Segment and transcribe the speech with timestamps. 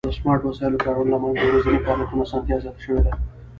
[0.09, 3.11] د سمارټ وسایلو د کارونې له امله د ورځني فعالیتونو آسانتیا زیاته شوې ده.